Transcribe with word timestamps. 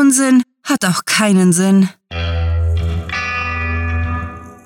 Unsinn 0.00 0.42
hat 0.64 0.86
auch 0.86 1.02
keinen 1.04 1.52
Sinn. 1.52 1.90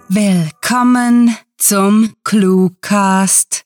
Willkommen 0.09 1.37
zum 1.59 2.13
Cluecast. 2.23 3.65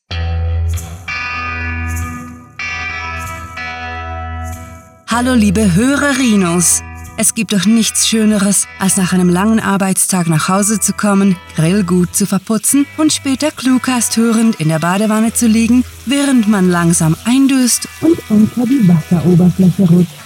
Hallo 5.07 5.35
liebe 5.35 5.75
Hörerinos. 5.75 6.81
Es 7.17 7.35
gibt 7.35 7.53
doch 7.53 7.65
nichts 7.65 8.07
Schöneres, 8.07 8.65
als 8.79 8.97
nach 8.97 9.13
einem 9.13 9.29
langen 9.29 9.59
Arbeitstag 9.59 10.27
nach 10.27 10.49
Hause 10.49 10.79
zu 10.79 10.93
kommen, 10.93 11.35
Grill 11.55 11.83
gut 11.83 12.15
zu 12.15 12.25
verputzen 12.25 12.87
und 12.97 13.13
später 13.13 13.51
Cluecast 13.51 14.17
hörend 14.17 14.55
in 14.59 14.69
der 14.69 14.79
Badewanne 14.79 15.33
zu 15.33 15.45
liegen, 15.45 15.85
während 16.07 16.47
man 16.47 16.67
langsam 16.71 17.15
eindöst 17.25 17.87
und 18.01 18.17
unter 18.31 18.65
die 18.65 18.87
Wasseroberfläche 18.87 19.83
rutscht. 19.83 20.18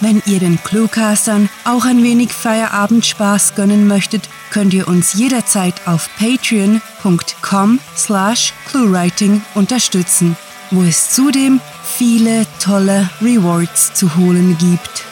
Wenn 0.00 0.22
ihr 0.24 0.40
den 0.40 0.62
Cluecastern 0.62 1.50
auch 1.64 1.84
ein 1.84 2.02
wenig 2.02 2.32
Feierabendspaß 2.32 3.54
gönnen 3.54 3.86
möchtet, 3.86 4.30
könnt 4.50 4.72
ihr 4.72 4.88
uns 4.88 5.12
jederzeit 5.12 5.86
auf 5.86 6.08
patreon.com 6.18 7.78
slash 7.94 8.54
cluewriting 8.70 9.42
unterstützen, 9.54 10.36
wo 10.70 10.82
es 10.82 11.10
zudem 11.10 11.60
viele 11.84 12.46
tolle 12.62 13.10
Rewards 13.20 13.92
zu 13.92 14.16
holen 14.16 14.56
gibt. 14.58 15.04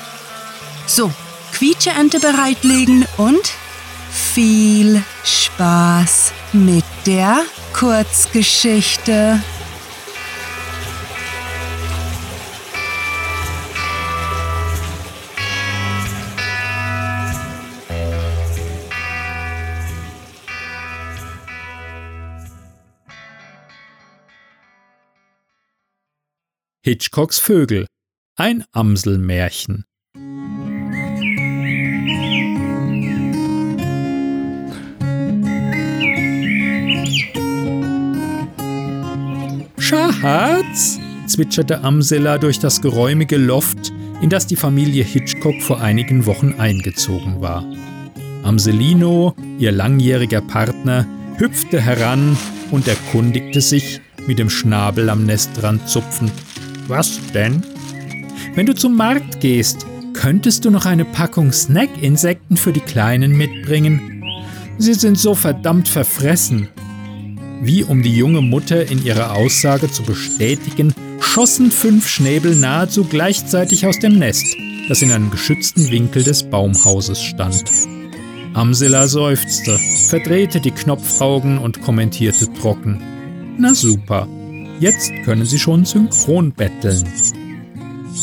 So, 0.87 1.13
Quietscheente 1.53 2.19
bereitlegen 2.19 3.05
und 3.19 3.53
viel 4.11 5.03
Spaß 5.23 6.33
mit 6.55 6.85
der 7.05 7.41
Kurzgeschichte. 7.75 9.41
Hitchcocks 26.89 27.39
Vögel. 27.39 27.85
Ein 28.35 28.65
Amselmärchen. 28.73 29.85
Schatz, 39.77 40.99
zwitscherte 41.27 41.85
Amsela 41.85 42.39
durch 42.39 42.59
das 42.59 42.81
geräumige 42.81 43.37
Loft, 43.37 43.93
in 44.23 44.31
das 44.31 44.47
die 44.47 44.57
Familie 44.57 45.05
Hitchcock 45.05 45.61
vor 45.61 45.83
einigen 45.83 46.25
Wochen 46.25 46.55
eingezogen 46.55 47.43
war. 47.43 47.71
Amselino, 48.45 49.35
ihr 49.59 49.73
langjähriger 49.73 50.41
Partner, 50.41 51.07
hüpfte 51.37 51.83
heran 51.83 52.39
und 52.71 52.89
erkundigte 52.89 53.61
sich, 53.61 54.01
mit 54.27 54.39
dem 54.39 54.49
Schnabel 54.49 55.11
am 55.11 55.27
Nestrand 55.27 55.87
zupfend. 55.87 56.33
Was 56.89 57.21
denn? 57.35 57.63
Wenn 58.55 58.65
du 58.65 58.75
zum 58.75 58.97
Markt 58.97 59.41
gehst, 59.41 59.87
könntest 60.15 60.65
du 60.65 60.71
noch 60.71 60.87
eine 60.87 61.05
Packung 61.05 61.53
Snack-Insekten 61.53 62.57
für 62.57 62.73
die 62.73 62.81
Kleinen 62.81 63.37
mitbringen? 63.37 64.25
Sie 64.79 64.95
sind 64.95 65.19
so 65.19 65.35
verdammt 65.35 65.89
verfressen. 65.89 66.69
Wie 67.61 67.85
um 67.85 68.03
die 68.03 68.17
junge 68.17 68.41
Mutter 68.41 68.91
in 68.91 69.05
ihrer 69.05 69.35
Aussage 69.35 69.91
zu 69.91 70.03
bestätigen, 70.03 70.95
schossen 71.21 71.71
fünf 71.71 72.09
Schnäbel 72.09 72.57
nahezu 72.57 73.05
gleichzeitig 73.05 73.87
aus 73.87 73.99
dem 73.99 74.19
Nest, 74.19 74.47
das 74.89 75.03
in 75.03 75.13
einem 75.13 75.31
geschützten 75.31 75.91
Winkel 75.91 76.23
des 76.23 76.43
Baumhauses 76.43 77.23
stand. 77.23 77.65
Amsela 78.55 79.09
seufzte, 79.09 79.79
verdrehte 80.09 80.61
die 80.61 80.71
Knopfaugen 80.71 81.59
und 81.59 81.83
kommentierte 81.83 82.51
trocken. 82.55 83.03
Na 83.59 83.75
super, 83.75 84.27
jetzt 84.81 85.13
können 85.25 85.47
sie 85.47 85.59
schon 85.59 85.85
synchron 85.85 86.53
betteln. 86.53 87.05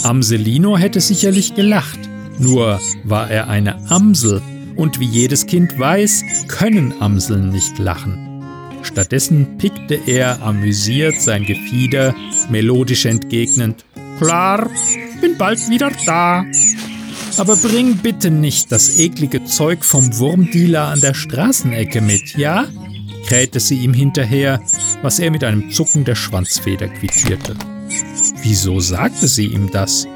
Amselino 0.04 0.78
hätte 0.78 1.02
sicherlich 1.02 1.56
gelacht, 1.56 2.00
nur 2.40 2.80
war 3.04 3.30
er 3.30 3.48
eine 3.48 3.90
Amsel 3.90 4.42
und 4.76 5.00
wie 5.00 5.06
jedes 5.06 5.46
Kind 5.46 5.80
weiß, 5.80 6.24
können 6.48 6.94
Amseln 7.00 7.50
nicht 7.50 7.80
lachen. 7.80 8.44
Stattdessen 8.84 9.58
pickte 9.58 10.00
er 10.06 10.42
amüsiert 10.44 11.20
sein 11.20 11.46
Gefieder, 11.46 12.14
melodisch 12.50 13.06
entgegnend: 13.06 13.86
Klar, 14.20 14.70
bin 15.22 15.38
bald 15.38 15.70
wieder 15.70 15.92
da. 16.06 16.46
Aber 17.38 17.58
bring 17.58 17.98
bitte 17.98 18.32
nicht 18.32 18.72
das 18.72 18.98
eklige 18.98 19.44
Zeug 19.44 19.84
vom 19.84 20.18
Wurmdealer 20.18 20.88
an 20.88 21.02
der 21.02 21.14
Straßenecke 21.14 22.00
mit, 22.00 22.38
ja? 22.38 22.66
Krähte 23.26 23.60
sie 23.60 23.80
ihm 23.80 23.94
hinterher, 23.94 24.62
was 25.02 25.20
er 25.20 25.32
mit 25.32 25.44
einem 25.44 25.72
Zucken 25.72 26.06
der 26.06 26.16
Schwanzfeder 26.16 26.88
quittierte. 26.88 27.56
Wieso 28.42 28.80
sagte 28.80 29.28
sie 29.28 29.48
ihm 29.48 29.72
das? 29.72 30.08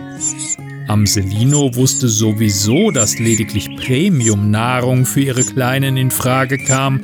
Amselino 0.88 1.76
wusste 1.76 2.08
sowieso, 2.08 2.92
dass 2.92 3.20
lediglich 3.20 3.76
Premium-Nahrung 3.78 5.06
für 5.06 5.22
ihre 5.22 5.44
Kleinen 5.44 5.98
in 5.98 6.12
Frage 6.12 6.58
kam 6.58 7.02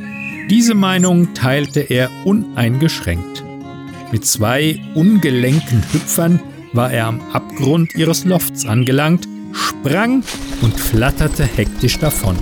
diese 0.50 0.76
Meinung 0.76 1.34
teilte 1.34 1.80
er 1.80 2.12
uneingeschränkt. 2.24 3.44
Mit 4.12 4.28
zwei 4.28 4.80
ungelenken 4.94 5.84
Hüpfern 5.92 6.40
war 6.72 6.92
er 6.92 7.08
am 7.08 7.20
Abgrund 7.34 7.96
ihres 7.96 8.26
Lofts 8.26 8.64
angelangt, 8.66 9.28
sprang 9.54 10.24
und 10.62 10.80
flatterte 10.80 11.46
hektisch 11.46 11.98
davon. 11.98 12.38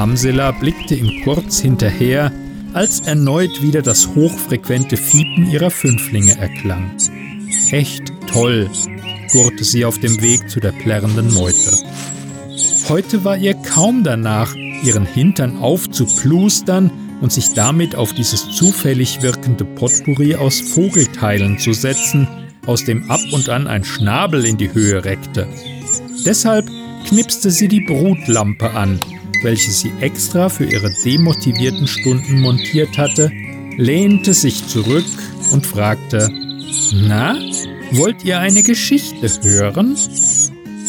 Amsela 0.00 0.52
blickte 0.52 0.94
ihm 0.94 1.22
kurz 1.24 1.60
hinterher, 1.60 2.32
als 2.72 3.00
erneut 3.00 3.60
wieder 3.60 3.82
das 3.82 4.08
hochfrequente 4.14 4.96
Fiepen 4.96 5.50
ihrer 5.50 5.70
Fünflinge 5.70 6.38
erklang. 6.38 6.92
Echt 7.70 8.10
toll, 8.26 8.70
gurrte 9.30 9.62
sie 9.62 9.84
auf 9.84 9.98
dem 9.98 10.22
Weg 10.22 10.48
zu 10.48 10.58
der 10.58 10.72
plärrenden 10.72 11.34
Meute. 11.34 11.70
Heute 12.88 13.24
war 13.24 13.36
ihr 13.36 13.52
kaum 13.52 14.02
danach, 14.02 14.54
ihren 14.54 15.04
Hintern 15.04 15.58
aufzuplustern 15.58 16.90
und 17.20 17.30
sich 17.30 17.52
damit 17.52 17.94
auf 17.94 18.14
dieses 18.14 18.52
zufällig 18.52 19.20
wirkende 19.20 19.66
Potpourri 19.66 20.34
aus 20.34 20.60
Vogelteilen 20.60 21.58
zu 21.58 21.74
setzen, 21.74 22.26
aus 22.64 22.86
dem 22.86 23.10
ab 23.10 23.20
und 23.32 23.50
an 23.50 23.66
ein 23.66 23.84
Schnabel 23.84 24.46
in 24.46 24.56
die 24.56 24.72
Höhe 24.72 25.04
reckte. 25.04 25.46
Deshalb 26.24 26.70
knipste 27.06 27.50
sie 27.50 27.68
die 27.68 27.82
Brutlampe 27.82 28.70
an, 28.70 28.98
welche 29.42 29.70
sie 29.70 29.92
extra 30.00 30.48
für 30.48 30.64
ihre 30.64 30.92
demotivierten 31.04 31.86
Stunden 31.86 32.40
montiert 32.40 32.98
hatte, 32.98 33.30
lehnte 33.76 34.34
sich 34.34 34.66
zurück 34.66 35.06
und 35.52 35.66
fragte, 35.66 36.30
Na, 36.92 37.36
wollt 37.92 38.24
ihr 38.24 38.38
eine 38.38 38.62
Geschichte 38.62 39.28
hören? 39.42 39.94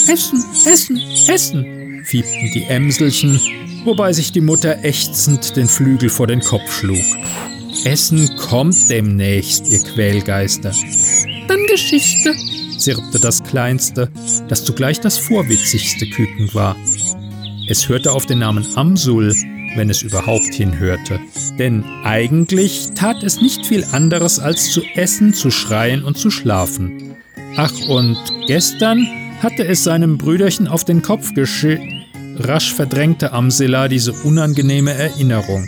Essen, 0.08 0.44
essen, 0.66 1.02
essen, 1.28 2.02
fiebten 2.04 2.52
die 2.54 2.64
Ämselchen 2.64 3.40
wobei 3.86 4.14
sich 4.14 4.32
die 4.32 4.42
Mutter 4.42 4.84
ächzend 4.84 5.56
den 5.56 5.68
Flügel 5.68 6.10
vor 6.10 6.28
den 6.28 6.42
Kopf 6.42 6.72
schlug. 6.72 7.04
Essen 7.84 8.36
kommt 8.38 8.90
demnächst, 8.90 9.70
ihr 9.70 9.80
Quälgeister. 9.80 10.74
Dann 11.48 11.66
Geschichte, 11.68 12.36
zirpte 12.78 13.20
das 13.20 13.44
Kleinste, 13.44 14.12
das 14.48 14.66
zugleich 14.66 15.00
das 15.00 15.18
vorwitzigste 15.18 16.08
Küken 16.10 16.54
war. 16.54 16.76
Es 17.68 17.88
hörte 17.88 18.12
auf 18.12 18.26
den 18.26 18.40
Namen 18.40 18.66
Amsul, 18.76 19.34
wenn 19.76 19.90
es 19.90 20.02
überhaupt 20.02 20.54
hinhörte. 20.54 21.20
Denn 21.58 21.84
eigentlich 22.04 22.90
tat 22.96 23.24
es 23.24 23.42
nicht 23.42 23.66
viel 23.66 23.86
anderes 23.92 24.40
als 24.40 24.72
zu 24.72 24.82
essen, 24.96 25.34
zu 25.34 25.52
schreien 25.52 26.04
und 26.04 26.18
zu 26.18 26.30
schlafen. 26.30 27.16
Ach, 27.58 27.74
und 27.88 28.18
gestern 28.48 29.08
hatte 29.42 29.66
es 29.66 29.84
seinem 29.84 30.18
Brüderchen 30.18 30.68
auf 30.68 30.86
den 30.86 31.02
Kopf 31.02 31.34
geschi 31.34 31.80
Rasch 32.38 32.74
verdrängte 32.74 33.34
Amsela 33.34 33.88
diese 33.88 34.14
unangenehme 34.14 34.94
Erinnerung. 34.94 35.68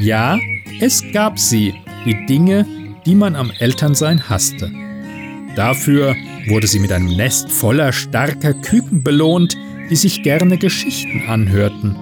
Ja, 0.00 0.38
es 0.80 1.02
gab 1.12 1.38
sie, 1.38 1.74
die 2.04 2.26
Dinge, 2.26 2.66
die 3.06 3.14
man 3.14 3.36
am 3.36 3.50
Elternsein 3.58 4.28
hasste. 4.28 4.70
Dafür 5.56 6.14
wurde 6.48 6.66
sie 6.66 6.78
mit 6.78 6.92
einem 6.92 7.16
Nest 7.16 7.50
voller 7.50 7.92
starker 7.92 8.54
Küken 8.54 9.02
belohnt, 9.02 9.56
die 9.90 9.96
sich 9.96 10.22
gerne 10.22 10.58
Geschichten 10.58 11.22
anhörten, 11.28 11.96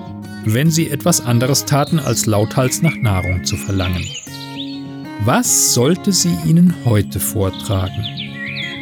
wenn 0.45 0.71
sie 0.71 0.91
etwas 0.91 1.21
anderes 1.21 1.65
taten, 1.65 1.99
als 1.99 2.27
lauthals 2.27 2.83
nach 2.83 2.97
Nahrung 2.97 3.45
zu 3.45 3.57
verlangen. 3.57 4.07
Was 5.25 5.73
sollte 5.75 6.13
sie 6.13 6.37
ihnen 6.45 6.75
heute 6.85 7.21
vortragen? 7.21 8.05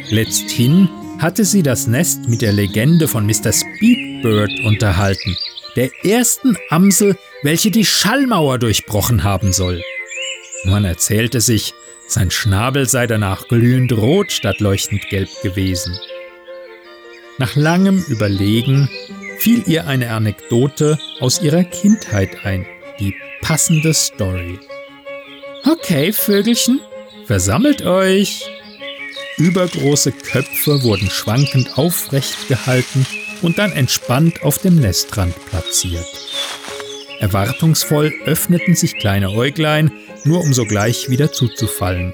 Letzthin 0.09 0.89
hatte 1.19 1.45
sie 1.45 1.61
das 1.61 1.85
Nest 1.87 2.27
mit 2.27 2.41
der 2.41 2.51
Legende 2.51 3.07
von 3.07 3.25
Mr. 3.25 3.53
Speedbird 3.53 4.59
unterhalten, 4.65 5.37
der 5.75 5.91
ersten 6.03 6.57
Amsel, 6.69 7.15
welche 7.43 7.69
die 7.69 7.85
Schallmauer 7.85 8.57
durchbrochen 8.57 9.23
haben 9.23 9.53
soll. 9.53 9.81
Man 10.65 10.83
erzählte 10.83 11.41
sich, 11.41 11.73
sein 12.07 12.29
Schnabel 12.29 12.89
sei 12.89 13.07
danach 13.07 13.47
glühend 13.47 13.93
rot 13.93 14.31
statt 14.31 14.59
leuchtend 14.59 15.07
gelb 15.09 15.29
gewesen. 15.43 15.97
Nach 17.37 17.55
langem 17.55 18.03
Überlegen 18.07 18.89
fiel 19.37 19.63
ihr 19.65 19.87
eine 19.87 20.11
Anekdote 20.11 20.99
aus 21.19 21.41
ihrer 21.41 21.63
Kindheit 21.63 22.45
ein, 22.45 22.65
die 22.99 23.15
passende 23.41 23.93
Story. 23.93 24.59
Okay, 25.65 26.13
Vögelchen, 26.13 26.79
versammelt 27.25 27.81
euch! 27.83 28.45
Übergroße 29.37 30.11
Köpfe 30.11 30.83
wurden 30.83 31.09
schwankend 31.09 31.77
aufrecht 31.77 32.47
gehalten 32.47 33.05
und 33.41 33.57
dann 33.57 33.71
entspannt 33.71 34.43
auf 34.43 34.59
dem 34.59 34.75
Nestrand 34.75 35.33
platziert. 35.47 36.05
Erwartungsvoll 37.19 38.13
öffneten 38.25 38.75
sich 38.75 38.97
kleine 38.97 39.31
Äuglein, 39.31 39.91
nur 40.23 40.41
um 40.41 40.53
sogleich 40.53 41.09
wieder 41.09 41.31
zuzufallen. 41.31 42.13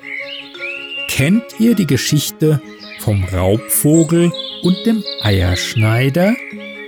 Kennt 1.10 1.44
ihr 1.60 1.76
die 1.76 1.88
Geschichte 1.88 2.62
vom 3.08 3.24
Raubvogel 3.24 4.34
und 4.64 4.86
dem 4.86 5.02
Eierschneider? 5.22 6.36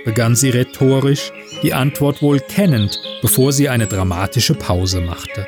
begann 0.04 0.36
sie 0.36 0.50
rhetorisch, 0.50 1.32
die 1.62 1.72
Antwort 1.72 2.20
wohl 2.20 2.40
kennend, 2.40 3.00
bevor 3.22 3.54
sie 3.54 3.70
eine 3.70 3.86
dramatische 3.86 4.52
Pause 4.52 5.00
machte. 5.00 5.46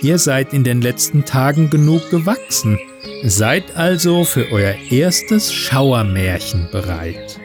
Ihr 0.00 0.16
seid 0.16 0.54
in 0.54 0.64
den 0.64 0.80
letzten 0.80 1.26
Tagen 1.26 1.68
genug 1.68 2.08
gewachsen, 2.08 2.78
seid 3.24 3.76
also 3.76 4.24
für 4.24 4.50
euer 4.52 4.74
erstes 4.88 5.52
Schauermärchen 5.52 6.70
bereit. 6.72 7.38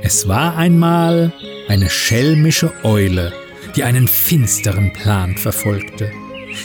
Es 0.00 0.26
war 0.26 0.56
einmal 0.56 1.34
eine 1.68 1.90
schelmische 1.90 2.72
Eule, 2.82 3.34
die 3.76 3.84
einen 3.84 4.08
finsteren 4.08 4.94
Plan 4.94 5.36
verfolgte. 5.36 6.12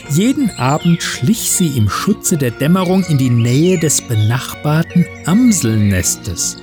Jeden 0.09 0.49
Abend 0.51 1.01
schlich 1.01 1.51
sie 1.51 1.77
im 1.77 1.89
Schutze 1.89 2.37
der 2.37 2.51
Dämmerung 2.51 3.03
in 3.05 3.17
die 3.17 3.29
Nähe 3.29 3.79
des 3.79 4.01
benachbarten 4.01 5.05
Amselnestes, 5.25 6.57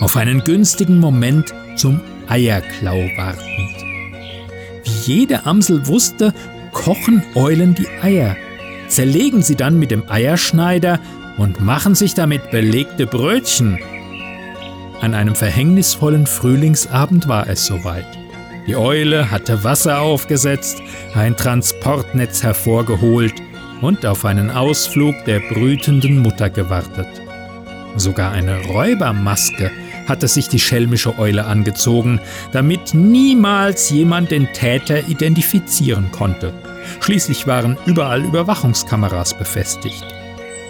auf 0.00 0.16
einen 0.16 0.44
günstigen 0.44 0.98
Moment 0.98 1.54
zum 1.76 2.00
Eierklau 2.28 2.98
wartend. 3.16 3.76
Wie 4.84 5.12
jede 5.12 5.46
Amsel 5.46 5.86
wusste, 5.86 6.34
kochen 6.72 7.22
Eulen 7.34 7.74
die 7.74 7.88
Eier, 8.02 8.36
zerlegen 8.88 9.42
sie 9.42 9.56
dann 9.56 9.78
mit 9.78 9.90
dem 9.90 10.08
Eierschneider 10.08 11.00
und 11.36 11.60
machen 11.60 11.94
sich 11.94 12.14
damit 12.14 12.50
belegte 12.50 13.06
Brötchen. 13.06 13.78
An 15.00 15.14
einem 15.14 15.36
verhängnisvollen 15.36 16.26
Frühlingsabend 16.26 17.28
war 17.28 17.48
es 17.48 17.66
soweit. 17.66 18.17
Die 18.68 18.76
Eule 18.76 19.30
hatte 19.30 19.64
Wasser 19.64 20.02
aufgesetzt, 20.02 20.82
ein 21.14 21.34
Transportnetz 21.38 22.42
hervorgeholt 22.42 23.32
und 23.80 24.04
auf 24.04 24.26
einen 24.26 24.50
Ausflug 24.50 25.24
der 25.24 25.40
brütenden 25.40 26.18
Mutter 26.18 26.50
gewartet. 26.50 27.08
Sogar 27.96 28.32
eine 28.32 28.60
Räubermaske 28.66 29.70
hatte 30.06 30.28
sich 30.28 30.48
die 30.48 30.58
schelmische 30.58 31.18
Eule 31.18 31.46
angezogen, 31.46 32.20
damit 32.52 32.92
niemals 32.92 33.88
jemand 33.88 34.32
den 34.32 34.52
Täter 34.52 35.08
identifizieren 35.08 36.12
konnte. 36.12 36.52
Schließlich 37.00 37.46
waren 37.46 37.78
überall 37.86 38.22
Überwachungskameras 38.22 39.32
befestigt. 39.32 40.04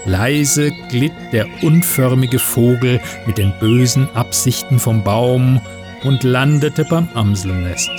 Leise 0.04 0.70
glitt 0.88 1.12
der 1.32 1.46
unförmige 1.62 2.38
Vogel 2.38 3.00
mit 3.26 3.38
den 3.38 3.52
bösen 3.58 4.08
Absichten 4.14 4.78
vom 4.78 5.02
Baum 5.02 5.60
und 6.04 6.22
landete 6.22 6.84
beim 6.84 7.08
Amselnest. 7.14 7.90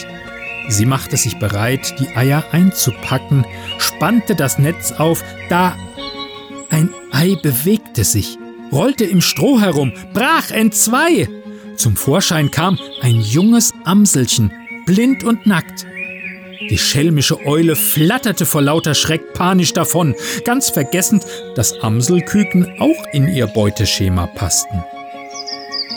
Sie 0.70 0.86
machte 0.86 1.18
sich 1.18 1.40
bereit, 1.40 1.96
die 2.00 2.16
Eier 2.16 2.44
einzupacken, 2.52 3.46
spannte 3.78 4.36
das 4.36 4.60
Netz 4.60 4.92
auf, 4.92 5.24
da 5.50 5.76
ein 6.70 6.90
Ei 7.12 7.36
bewegte 7.42 8.04
sich 8.04 8.38
rollte 8.72 9.06
im 9.06 9.22
Stroh 9.22 9.60
herum, 9.60 9.94
brach 10.14 10.52
entzwei. 10.52 11.28
Zum 11.76 11.96
Vorschein 11.96 12.52
kam 12.52 12.78
ein 13.02 13.22
junges 13.22 13.74
Amselchen, 13.86 14.52
blind 14.86 15.24
und 15.24 15.46
nackt. 15.46 15.86
Die 16.70 16.78
schelmische 16.78 17.46
Eule 17.46 17.76
flatterte 17.76 18.46
vor 18.46 18.62
lauter 18.62 18.94
Schreck 18.94 19.34
panisch 19.34 19.74
davon, 19.74 20.14
ganz 20.44 20.70
vergessend, 20.70 21.26
dass 21.56 21.80
Amselküken 21.82 22.80
auch 22.80 23.14
in 23.14 23.28
ihr 23.28 23.48
Beuteschema 23.48 24.28
passten. 24.28 24.84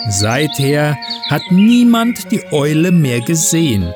Seither 0.09 0.97
hat 1.29 1.43
niemand 1.51 2.31
die 2.31 2.43
Eule 2.51 2.91
mehr 2.91 3.21
gesehen. 3.21 3.93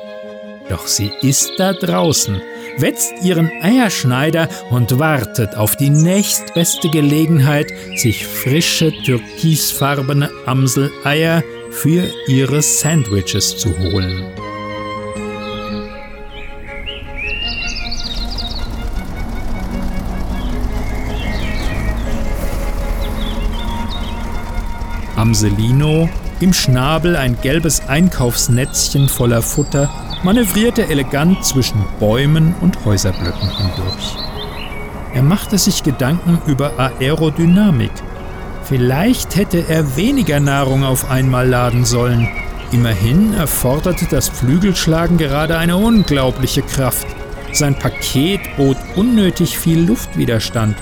Doch 0.68 0.86
sie 0.86 1.10
ist 1.22 1.52
da 1.58 1.72
draußen, 1.72 2.40
wetzt 2.78 3.12
ihren 3.22 3.50
Eierschneider 3.62 4.48
und 4.70 4.98
wartet 4.98 5.56
auf 5.56 5.76
die 5.76 5.90
nächstbeste 5.90 6.88
Gelegenheit, 6.90 7.72
sich 7.96 8.26
frische 8.26 8.92
türkisfarbene 8.92 10.30
Amseleier 10.46 11.42
für 11.70 12.08
ihre 12.26 12.62
Sandwiches 12.62 13.56
zu 13.56 13.76
holen. 13.78 14.37
Amselino, 25.18 26.08
im 26.38 26.52
Schnabel 26.52 27.16
ein 27.16 27.36
gelbes 27.42 27.82
Einkaufsnetzchen 27.88 29.08
voller 29.08 29.42
Futter, 29.42 29.90
manövrierte 30.22 30.88
elegant 30.88 31.44
zwischen 31.44 31.84
Bäumen 31.98 32.54
und 32.60 32.84
Häuserblöcken 32.84 33.50
hindurch. 33.56 34.16
Er 35.12 35.24
machte 35.24 35.58
sich 35.58 35.82
Gedanken 35.82 36.38
über 36.46 36.78
Aerodynamik. 36.78 37.90
Vielleicht 38.62 39.34
hätte 39.34 39.64
er 39.68 39.96
weniger 39.96 40.38
Nahrung 40.38 40.84
auf 40.84 41.10
einmal 41.10 41.48
laden 41.48 41.84
sollen. 41.84 42.28
Immerhin 42.70 43.34
erforderte 43.34 44.06
das 44.08 44.28
Flügelschlagen 44.28 45.18
gerade 45.18 45.58
eine 45.58 45.78
unglaubliche 45.78 46.62
Kraft. 46.62 47.08
Sein 47.52 47.76
Paket 47.76 48.40
bot 48.56 48.76
unnötig 48.94 49.58
viel 49.58 49.80
Luftwiderstand. 49.84 50.76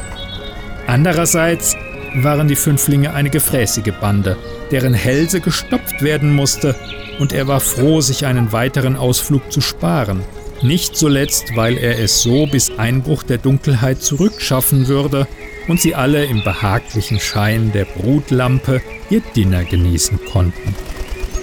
Andererseits 0.87 1.75
waren 2.15 2.49
die 2.49 2.57
Fünflinge 2.57 3.15
eine 3.15 3.31
gefräßige 3.31 3.93
Bande, 4.01 4.37
deren 4.71 4.95
Hälse 4.95 5.41
gestopft 5.41 6.03
werden 6.03 6.35
musste, 6.35 6.75
und 7.19 7.33
er 7.33 7.47
war 7.47 7.61
froh, 7.61 8.01
sich 8.01 8.27
einen 8.27 8.53
weiteren 8.53 8.97
Ausflug 8.97 9.51
zu 9.51 9.61
sparen. 9.61 10.21
Nicht 10.63 10.97
zuletzt, 10.97 11.57
weil 11.57 11.77
er 11.77 11.99
es 11.99 12.23
so 12.23 12.47
bis 12.47 12.79
Einbruch 12.79 13.23
der 13.23 13.39
Dunkelheit 13.39 14.03
zurückschaffen 14.03 14.89
würde 14.89 15.27
und 15.69 15.81
sie 15.81 15.95
alle 15.95 16.25
im 16.25 16.43
behaglichen 16.43 17.21
Schein 17.21 17.73
der 17.73 17.85
Brutlampe 17.85 18.81
ihr 19.11 19.23
Dinner 19.35 19.65
genießen 19.65 20.19
konnten. 20.33 20.75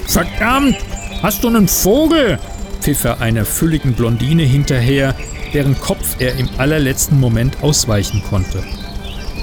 Verdammt! 0.08 0.78
Hast 1.22 1.44
du 1.44 1.48
einen 1.48 1.68
Vogel? 1.68 2.40
pfiff 2.82 3.06
er 3.06 3.22
einer 3.22 3.46
fülligen 3.46 3.94
Blondine 3.94 4.44
hinterher, 4.44 5.16
deren 5.54 5.80
Kopf 5.80 6.18
er 6.20 6.36
im 6.36 6.50
allerletzten 6.58 7.20
Moment 7.20 7.64
ausweichen 7.64 8.22
konnte. 8.30 8.62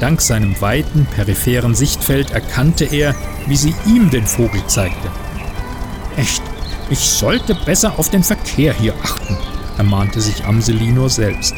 Dank 0.00 0.23
seinem 0.23 0.59
weiten, 0.62 1.07
peripheren 1.14 1.75
Sichtfeld 1.75 2.30
erkannte 2.30 2.87
er, 2.87 3.14
wie 3.47 3.57
sie 3.57 3.75
ihm 3.87 4.11
den 4.11 4.26
Vogel 4.26 4.66
zeigte. 4.66 5.09
Echt, 6.16 6.42
ich 6.88 7.00
sollte 7.00 7.54
besser 7.54 7.99
auf 7.99 8.09
den 8.09 8.25
Verkehr 8.25 8.73
hier 8.73 8.95
achten, 9.02 9.37
ermahnte 9.76 10.21
sich 10.21 10.45
Amselino 10.45 11.09
selbst. 11.09 11.54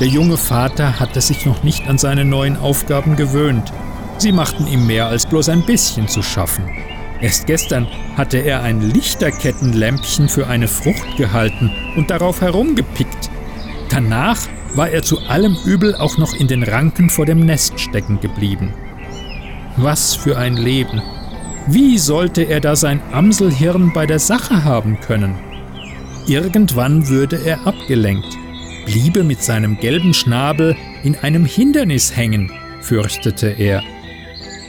Der 0.00 0.08
junge 0.08 0.36
Vater 0.36 0.98
hatte 0.98 1.20
sich 1.20 1.46
noch 1.46 1.62
nicht 1.62 1.88
an 1.88 1.98
seine 1.98 2.24
neuen 2.24 2.56
Aufgaben 2.56 3.14
gewöhnt. 3.14 3.72
Sie 4.18 4.32
machten 4.32 4.66
ihm 4.66 4.86
mehr 4.86 5.06
als 5.06 5.26
bloß 5.26 5.48
ein 5.48 5.64
bisschen 5.64 6.08
zu 6.08 6.22
schaffen. 6.22 6.64
Erst 7.20 7.46
gestern 7.46 7.86
hatte 8.16 8.38
er 8.38 8.62
ein 8.62 8.80
Lichterkettenlämpchen 8.80 10.28
für 10.28 10.48
eine 10.48 10.66
Frucht 10.66 11.16
gehalten 11.16 11.70
und 11.96 12.10
darauf 12.10 12.40
herumgepickt. 12.40 13.30
Danach 13.92 14.48
war 14.74 14.88
er 14.88 15.02
zu 15.02 15.18
allem 15.28 15.54
Übel 15.66 15.94
auch 15.94 16.16
noch 16.16 16.32
in 16.32 16.48
den 16.48 16.62
Ranken 16.62 17.10
vor 17.10 17.26
dem 17.26 17.44
Nest 17.44 17.78
stecken 17.78 18.20
geblieben. 18.20 18.72
Was 19.76 20.14
für 20.14 20.38
ein 20.38 20.56
Leben! 20.56 21.02
Wie 21.66 21.98
sollte 21.98 22.42
er 22.42 22.60
da 22.60 22.74
sein 22.74 23.02
Amselhirn 23.12 23.92
bei 23.92 24.06
der 24.06 24.18
Sache 24.18 24.64
haben 24.64 24.98
können? 25.00 25.34
Irgendwann 26.26 27.08
würde 27.08 27.38
er 27.44 27.66
abgelenkt, 27.66 28.38
bliebe 28.86 29.24
mit 29.24 29.42
seinem 29.42 29.78
gelben 29.78 30.14
Schnabel 30.14 30.74
in 31.04 31.14
einem 31.16 31.44
Hindernis 31.44 32.16
hängen, 32.16 32.50
fürchtete 32.80 33.48
er. 33.48 33.82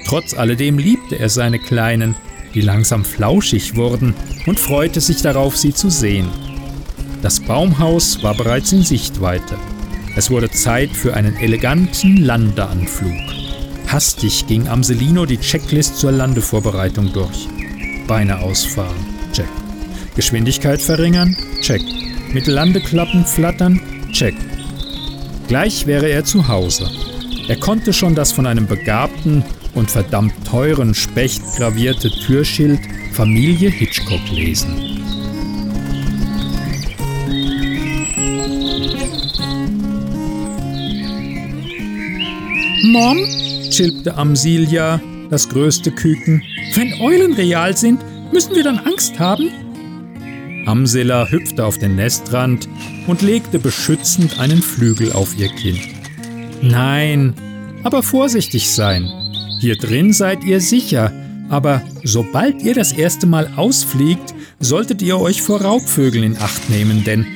Trotz 0.05 0.33
alledem 0.33 0.77
liebte 0.77 1.17
er 1.17 1.29
seine 1.29 1.59
Kleinen, 1.59 2.15
die 2.53 2.61
langsam 2.61 3.05
flauschig 3.05 3.77
wurden, 3.77 4.13
und 4.45 4.59
freute 4.59 4.99
sich 4.99 5.21
darauf, 5.21 5.55
sie 5.57 5.73
zu 5.73 5.89
sehen. 5.89 6.27
Das 7.23 7.39
Baumhaus 7.39 8.21
war 8.21 8.35
bereits 8.35 8.73
in 8.73 8.83
Sichtweite. 8.83 9.55
Es 10.17 10.29
wurde 10.29 10.51
Zeit 10.51 10.91
für 10.91 11.13
einen 11.13 11.37
eleganten 11.37 12.17
Landeanflug. 12.17 13.13
Hastig 13.87 14.45
ging 14.47 14.67
Amselino 14.67 15.25
die 15.25 15.39
Checklist 15.39 15.97
zur 15.97 16.11
Landevorbereitung 16.11 17.13
durch. 17.13 17.47
Beine 18.07 18.39
ausfahren, 18.39 19.05
check. 19.31 19.47
Geschwindigkeit 20.17 20.81
verringern, 20.81 21.37
check. 21.61 21.81
Mit 22.33 22.47
Landeklappen 22.47 23.25
flattern, 23.25 23.79
check. 24.11 24.35
Gleich 25.47 25.87
wäre 25.87 26.09
er 26.09 26.25
zu 26.25 26.49
Hause. 26.49 26.91
Er 27.47 27.55
konnte 27.55 27.93
schon 27.93 28.15
das 28.15 28.33
von 28.33 28.45
einem 28.45 28.67
begabten, 28.67 29.45
und 29.75 29.89
verdammt 29.89 30.33
teuren 30.45 30.93
spechtgravierte 30.93 32.11
Türschild 32.11 32.81
Familie 33.13 33.69
Hitchcock 33.69 34.29
lesen. 34.29 35.02
Mom, 42.85 43.17
chilpte 43.69 44.13
Amsilia, 44.17 44.99
das 45.29 45.47
größte 45.47 45.89
Küken, 45.89 46.43
wenn 46.75 46.93
Eulen 46.99 47.31
real 47.31 47.77
sind, 47.77 48.01
müssen 48.33 48.55
wir 48.55 48.63
dann 48.65 48.77
Angst 48.77 49.17
haben? 49.19 49.47
Amsela 50.65 51.29
hüpfte 51.29 51.65
auf 51.65 51.77
den 51.77 51.95
Nestrand 51.95 52.67
und 53.07 53.21
legte 53.21 53.57
beschützend 53.57 54.37
einen 54.37 54.61
Flügel 54.61 55.13
auf 55.13 55.33
ihr 55.37 55.47
Kind. 55.47 55.79
Nein, 56.61 57.33
aber 57.85 58.03
vorsichtig 58.03 58.69
sein. 58.69 59.09
Hier 59.61 59.77
drin 59.77 60.11
seid 60.11 60.43
ihr 60.43 60.59
sicher, 60.59 61.13
aber 61.47 61.81
sobald 62.03 62.63
ihr 62.63 62.73
das 62.73 62.91
erste 62.91 63.27
Mal 63.27 63.49
ausfliegt, 63.55 64.35
solltet 64.59 65.01
ihr 65.01 65.21
euch 65.21 65.41
vor 65.41 65.61
Raubvögeln 65.61 66.25
in 66.25 66.37
Acht 66.37 66.69
nehmen, 66.69 67.05
denn 67.05 67.27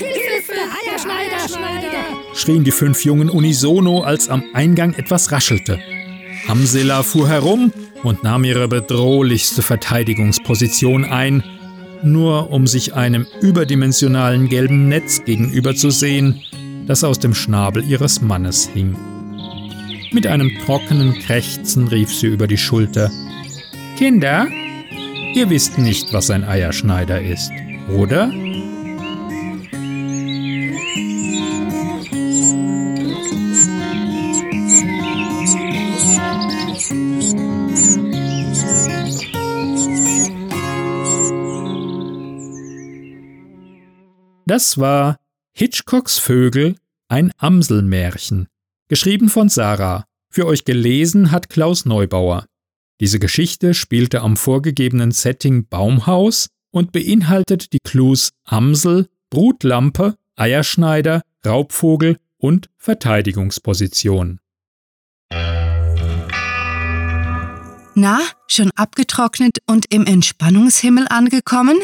schrien 2.37 2.63
die 2.63 2.71
fünf 2.71 3.03
Jungen 3.03 3.29
unisono, 3.29 4.03
als 4.03 4.29
am 4.29 4.43
Eingang 4.53 4.93
etwas 4.93 5.31
raschelte. 5.31 5.79
Amsela 6.47 7.03
fuhr 7.03 7.27
herum 7.27 7.73
und 8.03 8.23
nahm 8.23 8.43
ihre 8.43 8.67
bedrohlichste 8.67 9.61
Verteidigungsposition 9.61 11.03
ein, 11.03 11.43
nur 12.03 12.51
um 12.51 12.67
sich 12.67 12.93
einem 12.93 13.25
überdimensionalen 13.41 14.47
gelben 14.49 14.87
Netz 14.87 15.23
gegenüberzusehen, 15.25 16.41
das 16.85 17.03
aus 17.03 17.19
dem 17.19 17.33
Schnabel 17.33 17.83
ihres 17.83 18.21
Mannes 18.21 18.69
hing. 18.73 18.95
Mit 20.11 20.27
einem 20.27 20.51
trockenen 20.65 21.19
Krächzen 21.19 21.87
rief 21.87 22.13
sie 22.13 22.27
über 22.27 22.47
die 22.47 22.57
Schulter 22.57 23.11
Kinder, 23.97 24.47
ihr 25.33 25.49
wisst 25.49 25.79
nicht, 25.79 26.13
was 26.13 26.29
ein 26.29 26.43
Eierschneider 26.43 27.19
ist, 27.19 27.51
oder? 27.91 28.31
Das 44.47 44.77
war 44.77 45.17
Hitchcocks 45.51 46.19
Vögel, 46.19 46.77
ein 47.09 47.33
Amselmärchen, 47.37 48.47
geschrieben 48.87 49.27
von 49.27 49.49
Sarah. 49.49 50.05
Für 50.29 50.45
euch 50.45 50.63
gelesen 50.63 51.31
hat 51.31 51.49
Klaus 51.49 51.83
Neubauer. 51.83 52.45
Diese 53.01 53.19
Geschichte 53.19 53.73
spielte 53.73 54.21
am 54.21 54.37
vorgegebenen 54.37 55.11
Setting 55.11 55.67
Baumhaus 55.67 56.47
und 56.71 56.93
beinhaltet 56.93 57.73
die 57.73 57.79
Clues 57.83 58.29
Amsel, 58.45 59.09
Brutlampe, 59.29 60.15
Eierschneider, 60.37 61.23
Raubvogel 61.45 62.17
und 62.37 62.69
Verteidigungsposition. 62.77 64.39
Na, 67.95 68.19
schon 68.47 68.71
abgetrocknet 68.77 69.57
und 69.65 69.87
im 69.89 70.05
Entspannungshimmel 70.05 71.05
angekommen? 71.09 71.79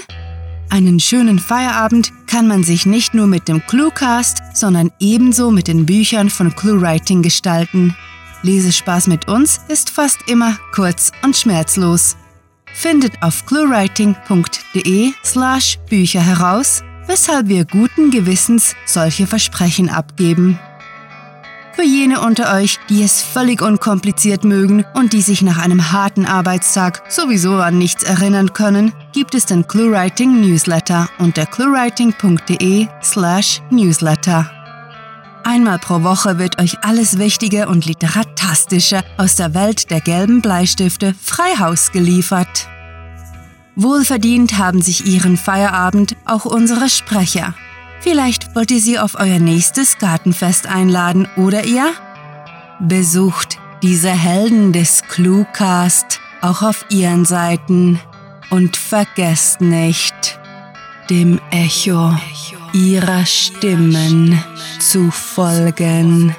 Einen 0.74 1.00
schönen 1.00 1.38
Feierabend 1.38 2.12
kann 2.26 2.48
man 2.48 2.64
sich 2.64 2.88
nicht 2.88 3.14
nur 3.14 3.28
mit 3.28 3.48
dem 3.48 3.64
Cluecast, 3.68 4.42
sondern 4.56 4.92
ebenso 5.00 5.52
mit 5.52 5.68
den 5.68 5.86
Büchern 5.86 6.32
von 6.32 6.56
ClueWriting 6.56 7.22
gestalten. 7.22 7.96
Lesespaß 8.42 9.06
mit 9.06 9.28
uns 9.28 9.60
ist 9.68 9.92
fast 9.92 10.28
immer 10.28 10.58
kurz 10.74 11.12
und 11.22 11.38
schmerzlos. 11.38 12.18
Findet 12.74 13.22
auf 13.22 13.46
cluewriting.de 13.46 15.12
slash 15.24 15.78
Bücher 15.92 16.22
heraus, 16.22 16.82
weshalb 17.06 17.50
wir 17.50 17.66
guten 17.66 18.10
Gewissens 18.10 18.76
solche 18.88 19.28
Versprechen 19.28 19.90
abgeben. 19.90 20.58
Für 21.76 21.84
jene 21.84 22.22
unter 22.22 22.54
euch, 22.54 22.80
die 22.88 23.02
es 23.02 23.24
völlig 23.24 23.64
unkompliziert 23.64 24.44
mögen 24.44 24.86
und 24.94 25.12
die 25.12 25.22
sich 25.22 25.42
nach 25.42 25.58
einem 25.58 25.92
harten 25.92 26.26
Arbeitstag 26.28 27.02
sowieso 27.10 27.56
an 27.56 27.80
nichts 27.80 28.04
erinnern 28.04 28.54
können, 28.54 28.94
gibt 29.12 29.34
es 29.34 29.48
den 29.48 29.68
ClueWriting 29.68 30.40
Newsletter 30.40 31.10
unter 31.18 31.48
cluewriting.de 31.48 32.88
slash 33.02 33.62
newsletter. 33.72 34.50
Einmal 35.44 35.80
pro 35.80 36.04
Woche 36.04 36.38
wird 36.38 36.62
euch 36.62 36.78
alles 36.84 37.18
Wichtige 37.18 37.68
und 37.68 37.86
Literatastische 37.86 39.02
aus 39.18 39.36
der 39.36 39.56
Welt 39.56 39.90
der 39.90 40.00
gelben 40.00 40.42
Bleistifte 40.42 41.16
Freihaus 41.20 41.92
geliefert. 41.92 42.70
Wohlverdient 43.76 44.60
haben 44.60 44.84
sich 44.84 45.08
ihren 45.08 45.38
Feierabend 45.38 46.16
auch 46.26 46.46
unsere 46.46 46.88
Sprecher. 46.88 47.56
Vielleicht 48.04 48.54
wollt 48.54 48.70
ihr 48.70 48.82
sie 48.82 49.00
auf 49.00 49.16
euer 49.16 49.40
nächstes 49.40 49.98
Gartenfest 49.98 50.68
einladen 50.68 51.26
oder 51.38 51.64
ihr? 51.64 51.94
Besucht 52.82 53.60
diese 53.82 54.12
Helden 54.12 54.74
des 54.74 55.04
Cluecast 55.04 56.20
auch 56.42 56.62
auf 56.64 56.86
ihren 56.90 57.24
Seiten 57.24 58.02
und 58.50 58.76
vergesst 58.76 59.62
nicht, 59.62 60.38
dem 61.10 61.40
Echo 61.50 62.14
ihrer 62.74 63.26
Stimmen 63.26 64.38
zu 64.80 65.10
folgen. 65.10 66.36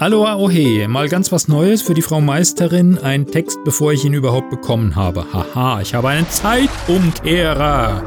Aloha 0.00 0.36
Ohe, 0.36 0.86
mal 0.86 1.08
ganz 1.08 1.32
was 1.32 1.48
Neues 1.48 1.82
für 1.82 1.92
die 1.92 2.02
Frau 2.02 2.20
Meisterin. 2.20 2.98
Ein 2.98 3.26
Text, 3.26 3.58
bevor 3.64 3.92
ich 3.92 4.04
ihn 4.04 4.12
überhaupt 4.12 4.48
bekommen 4.48 4.94
habe. 4.94 5.26
Haha, 5.32 5.80
ich 5.80 5.92
habe 5.92 6.10
einen 6.10 6.28
Zeitumkehrer. 6.28 8.00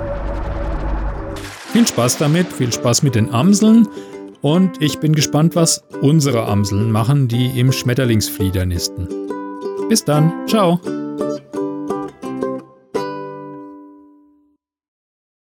Viel 1.74 1.86
Spaß 1.86 2.18
damit, 2.18 2.48
viel 2.48 2.72
Spaß 2.72 3.04
mit 3.04 3.16
den 3.16 3.34
Amseln. 3.34 3.90
Und 4.40 4.82
ich 4.82 5.00
bin 5.00 5.14
gespannt, 5.14 5.58
was 5.58 5.84
unsere 6.02 6.46
Amseln 6.46 6.92
machen, 6.92 7.28
die 7.28 7.60
im 7.60 7.74
Schmetterlingsflieder 7.74 8.66
nisten. 8.66 9.10
Bis 9.90 10.06
dann, 10.06 10.32
ciao. 10.48 10.80